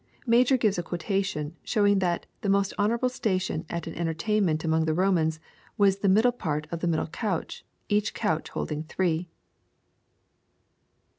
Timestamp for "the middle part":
5.99-6.65